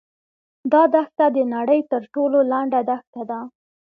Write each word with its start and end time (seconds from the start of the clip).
دا 0.71 0.81
دښته 0.93 1.25
د 1.35 1.37
نړۍ 1.55 1.81
تر 1.91 2.01
ټولو 2.13 2.37
لنډه 2.51 2.79
دښته 2.89 3.21
ده. 3.29 3.39